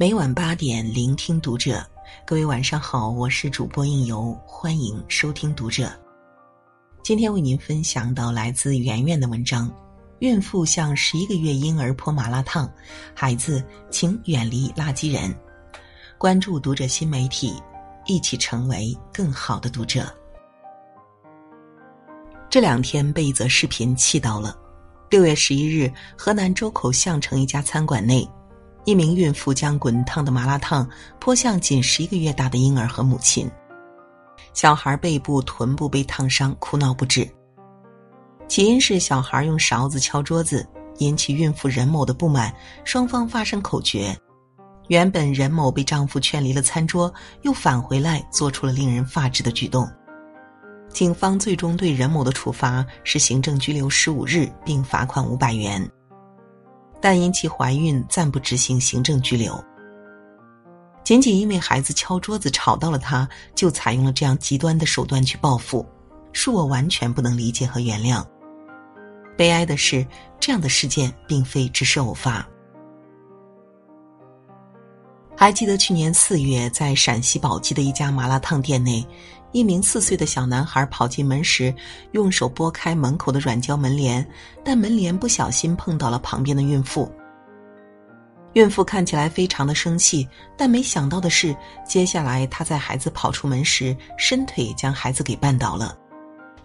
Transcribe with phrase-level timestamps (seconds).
[0.00, 1.84] 每晚八点，聆听读者。
[2.24, 5.90] 各位晚上好，我是主播应由，欢迎收听读者。
[7.02, 9.68] 今天为您分享到来自圆圆的文章：
[10.20, 12.72] 孕妇向十一个月婴儿泼麻辣烫，
[13.12, 13.60] 孩子
[13.90, 15.34] 请远离垃圾人。
[16.16, 17.60] 关注读者新媒体，
[18.06, 20.06] 一起成为更好的读者。
[22.48, 24.56] 这两天被一则视频气到了。
[25.10, 28.24] 六月十一日，河南周口项城一家餐馆内。
[28.88, 30.88] 一名孕妇将滚烫的麻辣烫
[31.20, 33.46] 泼向仅十一个月大的婴儿和母亲，
[34.54, 37.28] 小孩背部、臀部被烫伤，哭闹不止。
[38.48, 40.66] 起因是小孩用勺子敲桌子，
[41.00, 42.50] 引起孕妇任某的不满，
[42.82, 44.16] 双方发生口角。
[44.86, 49.86] 原本任某被丈夫劝离了餐桌，又返回来做出了令人发指的举动。
[50.88, 55.86] 警方最终对任某的处罚是行政拘留十五日，并罚款五百元。
[57.00, 59.62] 但因其怀孕，暂不执行行政拘留。
[61.04, 65.86] 仅仅因为孩子敲桌子吵到了他，就采用了这样极端的手段去报复，
[66.32, 68.24] 恕我完全不能理解和原谅。
[69.36, 70.06] 悲哀的是，
[70.38, 72.46] 这样的事件并非只是偶发。
[75.40, 79.06] 还记得去年四月，在陕西宝鸡的一家麻辣烫店内。
[79.52, 81.72] 一名四岁的小男孩跑进门时，
[82.10, 84.28] 用手拨开门口的软胶门帘，
[84.64, 87.08] 但门帘不小心碰到了旁边的孕妇。
[88.54, 95.96] 孕妇看起来非常的生气，但没想到的是，接下来她在孩子跑出门时，伸腿将孩子给绊倒了，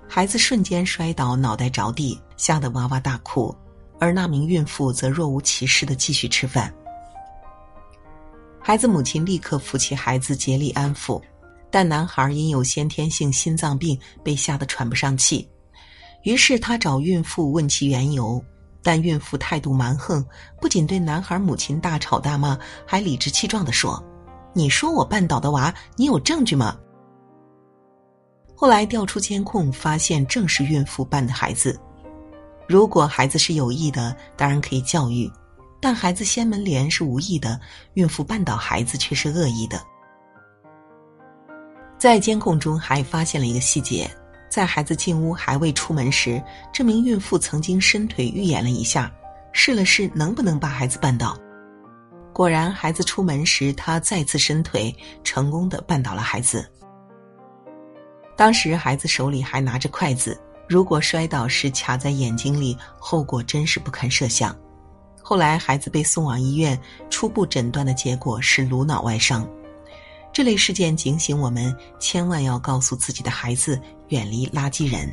[0.09, 3.55] 孩子瞬间摔倒，脑袋着地，吓得哇哇大哭，
[3.99, 6.73] 而那名孕妇则若无其事的继续吃饭。
[8.65, 11.21] 孩子母亲立刻扶起孩子，竭力安抚。
[11.69, 15.45] 但男孩因有先天性心脏病，被吓得喘不上气，
[16.21, 18.41] 于是他找孕妇问其缘由，
[18.81, 20.25] 但孕妇态度蛮横，
[20.61, 24.01] 不仅对男孩母亲大吵大骂，还理直气壮地说
[24.53, 26.77] ：“你说我绊倒的娃，你有证据吗？”
[28.55, 31.77] 后来调出监控，发现正是孕妇绊的孩子。
[32.65, 35.29] 如果孩子是有意的，当然可以教育，
[35.83, 37.59] 但孩子掀门帘是无意的，
[37.95, 39.83] 孕妇绊倒孩子却是恶意的。
[41.97, 44.09] 在监控中还发现了一个细节，
[44.49, 49.11] 在孩子进屋还未出门时，这名孕妇曾经伸腿预演了一下，
[49.51, 51.37] 试了试能不能把孩子绊倒。
[52.31, 56.65] 果然，孩子出门时，她再次伸腿，成功的绊倒了孩子。
[58.37, 64.57] 当时孩子手里还拿着筷子，如果摔倒时卡在眼睛里，后果真是不堪设想。
[65.23, 66.77] 后来孩子被送往医院，
[67.09, 69.47] 初步诊断的结果是颅脑外伤。
[70.33, 73.79] 这类事件警醒我们，千万要告诉自己的孩子
[74.09, 75.11] 远离垃圾人。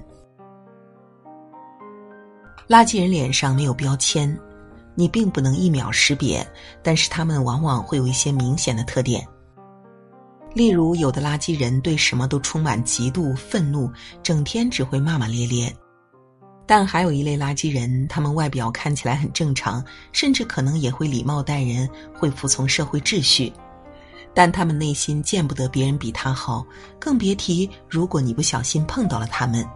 [2.69, 4.37] 垃圾人脸上没有标签，
[4.95, 6.47] 你并不能一秒识别，
[6.83, 9.27] 但是他们往往会有一些明显的特点。
[10.55, 13.89] 例如，有的垃圾人对什么都充满嫉妒、愤怒，
[14.23, 15.71] 整天只会骂骂咧咧；
[16.71, 23.53] 但还有一类垃圾人，他们外表看起来很正常，甚至可能也会礼貌待人，会服从社会秩序。
[24.33, 26.65] 但他们内心见不得别人比他好，
[26.97, 29.69] 更别提如果你不小心碰到了他们，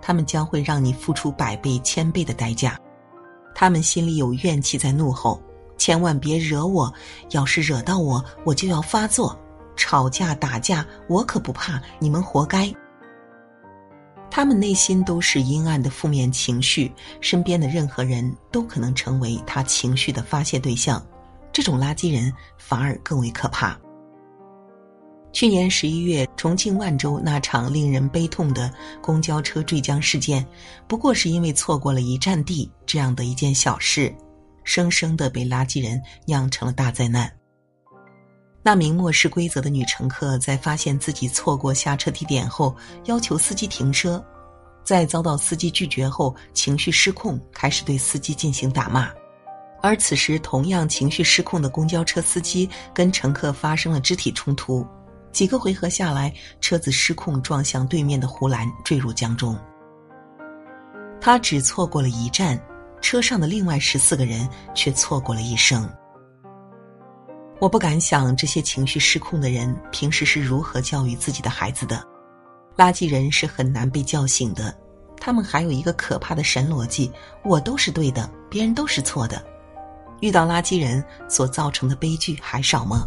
[0.00, 2.80] 他们将会让你付出百倍、千倍的代价。
[3.54, 5.38] 他们心里有怨气在怒吼
[5.76, 6.90] ：“千万别惹我！
[7.32, 9.38] 要是惹到我，我就要发作，
[9.76, 12.74] 吵架打架我可不怕，你们活该。”
[14.30, 21.04] 他们内心都是阴暗的负面情绪，身边的任何人都可能成为他情绪的发泄对象。
[21.52, 23.78] 这种垃圾人反而更为可怕。
[25.32, 28.72] 去年十一月，重庆万州那场令人悲痛的
[29.02, 30.44] 公交车坠江事件，
[30.86, 34.14] 不过是因为错过了一站地这样的一件小事，
[34.64, 37.30] 生生的被垃圾人酿成了大灾难。
[38.68, 44.22] 那名漠视规则的女乘客在发现自己错过下车地点后，要求司机停车，
[44.84, 49.08] 在遭到司机拒绝后，情绪失控，开始对司机进行打骂。
[49.80, 54.86] 而此时，同样情绪失控的公交车司机跟乘客发生了肢体冲突。
[55.32, 56.30] 几个回合下来，
[56.60, 59.58] 车子失控撞向对面的护栏，坠入江中。
[61.22, 62.62] 他只错过了一站，
[63.00, 65.90] 车上的另外十四个人却错过了一生。
[67.60, 72.00] 我不敢想这些情绪失控的人平时是如何教育自己的孩子的。
[72.76, 74.72] 垃圾人是很难被叫醒的，
[75.20, 77.10] 他们还有一个可怕的神逻辑：
[77.42, 79.44] 我都是对的，别人都是错的。
[80.20, 83.04] 遇到垃圾人所造成的悲剧还少吗？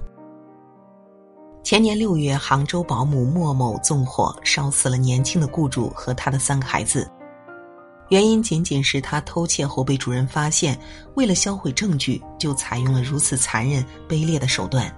[1.64, 7.10] 前年六月，杭州保姆莫某纵火烧死了年轻的雇主和他的三个孩子。
[8.12, 10.78] 原因仅仅是他偷窃后被主人发现，
[11.16, 14.94] 为了销毁证据，就采用了如此残忍卑劣的手段。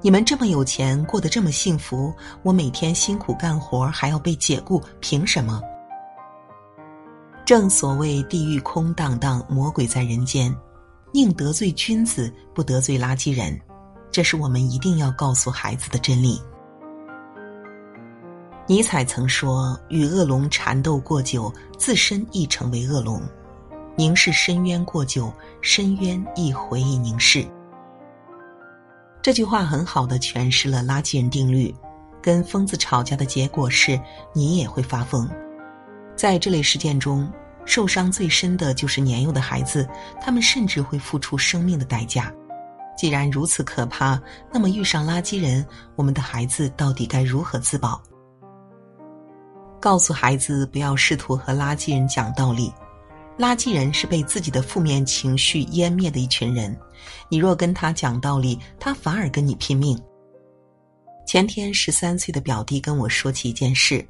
[0.00, 2.10] 你们这么有钱，过得这么幸福，
[2.42, 5.60] 我每天辛苦干活还要被解雇，凭什么？
[7.44, 10.54] 正所谓地狱空荡荡，魔鬼在人间，
[11.12, 13.60] 宁得罪君子，不得罪垃圾人，
[14.10, 16.40] 这是我们一定要告诉孩子的真理。
[18.70, 23.18] 尼采曾说：“与恶龙缠斗过久，自身亦成为恶龙；
[23.96, 25.32] 凝视深渊过久，
[25.62, 27.46] 深渊亦回忆凝视。”
[29.22, 31.74] 这句话很好的诠释了垃圾人定律：
[32.20, 33.98] 跟疯子吵架的结果是
[34.34, 35.26] 你也会发疯。
[36.14, 37.26] 在这类事件中，
[37.64, 39.88] 受伤最深的就是年幼的孩子，
[40.20, 42.30] 他们甚至会付出生命的代价。
[42.98, 44.20] 既然如此可怕，
[44.52, 45.66] 那么遇上垃圾人，
[45.96, 47.98] 我们的孩子到底该如何自保？
[49.80, 52.72] 告诉孩子不要试图和垃圾人讲道理，
[53.38, 56.76] 垃圾人是被自己的负面情绪湮灭的一群人。
[57.28, 60.00] 你若跟他讲道理，他反而跟你拼命。
[61.26, 64.04] 前天十三岁的表弟跟我说起一件事，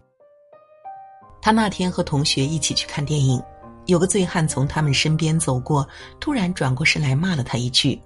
[1.42, 3.42] 他那天和同学一起去看电影，
[3.86, 5.86] 有个醉汉从他们身边走过，
[6.20, 8.00] 突然转过身来骂了他一句，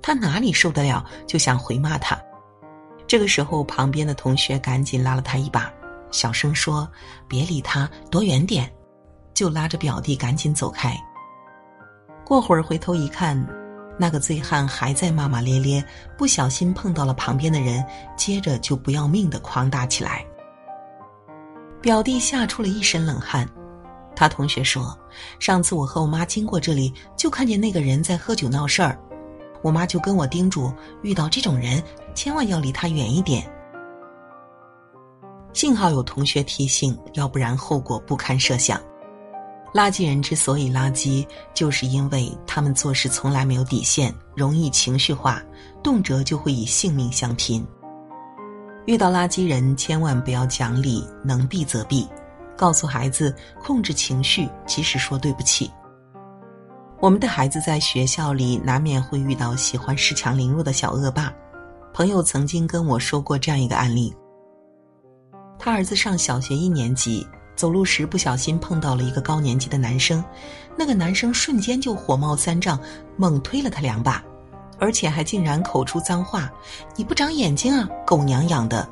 [0.00, 2.20] 他哪里受得了，就想回骂他。
[3.06, 5.72] 这个时候，旁边的同学赶紧拉了他一把。
[6.10, 6.88] 小声说
[7.28, 8.70] ：“别理他，躲远点。”
[9.34, 10.96] 就拉着表弟赶紧走开。
[12.24, 13.46] 过会儿回头一看，
[13.96, 15.84] 那个醉汉还在骂骂咧咧，
[16.16, 17.84] 不小心碰到了旁边的人，
[18.16, 20.26] 接着就不要命的狂打起来。
[21.80, 23.48] 表弟吓出了一身冷汗。
[24.16, 24.98] 他同学说
[25.38, 28.98] ：“上次我和我妈经过这里，就看见那个人在喝酒闹事儿，
[29.62, 30.72] 我妈就跟我叮嘱，
[31.02, 31.80] 遇到这种人，
[32.14, 33.48] 千万要离他远一点。”
[35.52, 38.80] 幸好有同学提醒，要不然后果不堪设想。
[39.74, 45.42] 垃圾人之所以垃圾，就是因为他们做事从来没有底线，容易情绪化，
[45.82, 47.66] 动辄就会以性命相拼。
[48.86, 52.08] 遇到垃圾人，千万不要讲理，能避则避，
[52.56, 55.70] 告诉孩子控制情绪，及时说对不起。
[57.00, 61.30] 我们的孩子在学校里难免会遇到喜欢恃强凌弱的小恶霸，
[61.92, 64.14] 朋友曾经跟我说过这样一个案例。
[65.58, 67.26] 他儿子上小学一年级，
[67.56, 70.24] 走路时不小心碰到了一个高年级的男生，
[70.76, 72.78] 那个男生瞬间就火冒三丈，
[73.16, 74.22] 猛推了他两把，
[74.78, 76.48] 而且还竟然口出脏话
[76.94, 78.88] ：“你不长眼睛啊，狗娘养的！”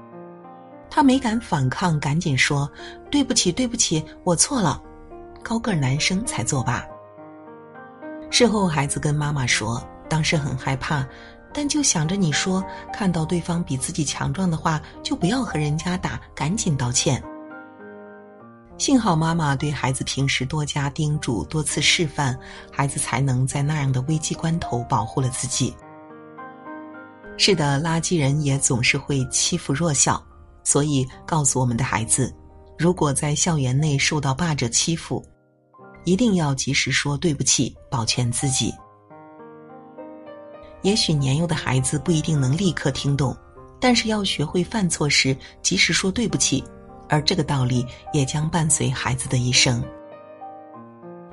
[0.90, 2.68] 他没敢反抗，赶紧说
[3.10, 4.82] ：“对不起，对不起，我错了。”
[5.44, 6.84] 高个男生才作罢。
[8.30, 11.06] 事后，孩子跟妈妈说，当时很害怕。
[11.56, 12.62] 但就想着你说
[12.92, 17.22] 看到对方比自己强壮的话，就不要和人家打，赶紧道歉。
[18.76, 22.38] 幸好妈妈对孩子平时多加叮嘱，多次示范，
[22.70, 25.74] 孩子才能在那样的危机关头保护了自己。
[27.38, 30.22] 是的，垃圾人也总是会欺负弱小，
[30.62, 32.30] 所以告诉我们的孩子，
[32.78, 35.24] 如果在校园内受到霸者欺负，
[36.04, 38.74] 一定要及时说对不起，保全自己。
[40.86, 43.36] 也许年幼的孩子不一定能立刻听懂，
[43.80, 46.62] 但是要学会犯错时及时说对不起，
[47.08, 49.82] 而这个道理也将伴随孩子的一生。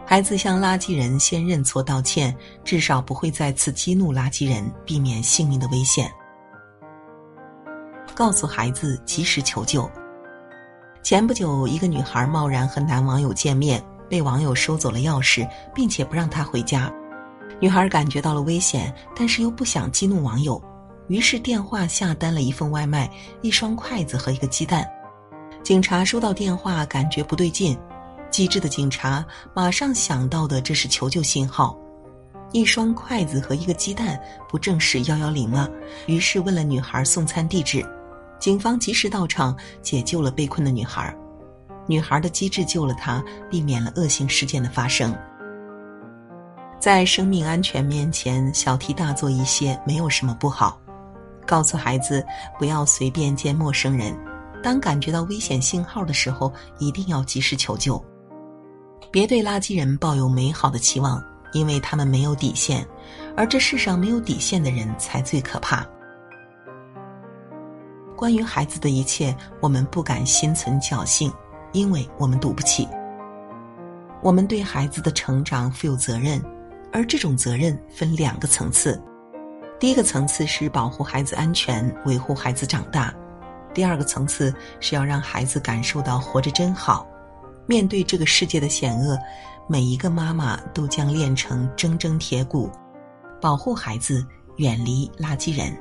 [0.07, 6.11] 孩子向垃圾人先认错道歉，至少不会再次激怒垃圾人，避免性命的危险。
[8.15, 9.87] 告诉孩子及时求救。
[11.03, 16.91] 前不久，一个女孩贸然和男网友见面，被网友收走了钥匙，并且不让她回家。
[17.63, 20.61] 女孩感觉到了危险，但是又不想激怒网友，
[21.07, 23.09] 于是电话下单了一份外卖，
[23.41, 24.85] 一双筷子和一个鸡蛋。
[25.63, 27.79] 警察收到电话，感觉不对劲，
[28.29, 31.73] 机智的警察马上想到的这是求救信号，
[32.51, 35.69] 一双筷子和一个鸡蛋，不正是幺幺零吗？
[36.05, 37.81] 于是问了女孩送餐地址，
[38.41, 41.15] 警方及时到场解救了被困的女孩，
[41.87, 45.15] 女孩的机智救了她，避免了恶性事件的发生。
[46.83, 50.77] 在生命安全面前，小题大做一些没有什么不好。
[51.47, 52.21] 告诉孩子
[52.59, 54.13] 不要随便见陌生人，
[54.61, 58.03] 当感觉到危险信号的时候，一定要及时求救。
[59.09, 61.23] 别对垃圾人抱有美好的期望，
[61.53, 62.85] 因为他们没有底线，
[63.37, 65.87] 而这世上没有底线的人才最可怕。
[68.13, 71.31] 关于孩子的一切，我们不敢心存侥幸，
[71.71, 72.85] 因为我们赌不起。
[74.21, 76.43] 我们对孩子的成长负有责任。
[76.93, 79.01] 而这种责任分两个层次，
[79.79, 83.11] 第一个层次是保护孩子安全，维护孩子长大；
[83.73, 87.07] 第二个层次是要让孩子感受到活着真好。
[87.65, 89.17] 面对这个世界的险恶，
[89.67, 92.69] 每一个妈妈都将练成铮铮铁骨，
[93.41, 94.23] 保护孩子
[94.57, 95.75] 远离垃圾人。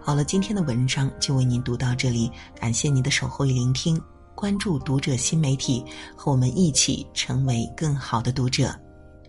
[0.00, 4.00] 好了，今天的文章就为您读到这里，感谢您的守候与聆听。
[4.36, 5.82] 关注读者新媒体，
[6.14, 8.78] 和我们一起成为更好的读者。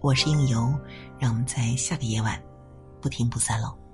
[0.02, 0.78] 我是应由，
[1.18, 2.38] 让我们在下个夜晚
[3.02, 3.87] 不听不散喽。